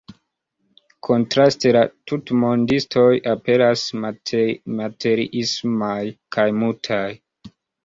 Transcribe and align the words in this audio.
Kontraste, 1.07 1.73
la 1.77 1.83
tutmondistoj 2.11 3.05
aperas 3.35 3.85
materiismaj 4.79 6.01
kaj 6.39 6.49
mutaj. 6.65 7.05